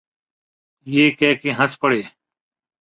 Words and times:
یہ 0.87 1.11
کہہ 1.11 1.41
کے 1.41 1.51
ہنس 1.51 1.79
پڑے۔ 1.79 2.01